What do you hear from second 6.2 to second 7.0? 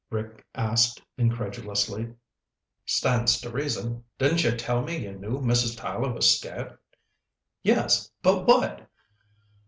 scared?"